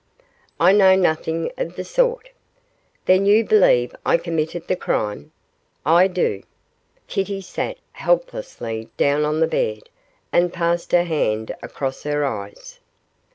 'I 0.59 0.71
know 0.71 0.95
nothing 0.95 1.51
of 1.59 1.75
the 1.75 1.83
sort.' 1.83 2.31
Then 3.05 3.27
you 3.27 3.43
believe 3.45 3.93
I 4.03 4.17
committed 4.17 4.67
the 4.67 4.75
crime?' 4.75 5.31
'I 5.85 6.07
do.' 6.07 6.43
Kitty 7.07 7.39
sat 7.41 7.77
helplessly 7.91 8.89
down 8.97 9.25
on 9.25 9.41
the 9.41 9.47
bed, 9.47 9.89
and 10.33 10.51
passed 10.51 10.91
her 10.93 11.03
hand 11.03 11.55
across 11.61 12.01
her 12.01 12.25
eyes. 12.25 12.79